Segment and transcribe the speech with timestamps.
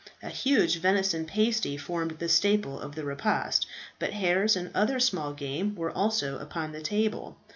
[0.23, 3.67] A huge venison pasty formed the staple of the repast,
[3.99, 7.37] but hares and other small game were also upon the table.